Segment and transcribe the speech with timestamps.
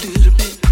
[0.00, 0.67] Do a bit.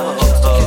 [0.00, 0.57] oh, oh.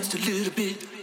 [0.00, 0.99] Just, a little bit.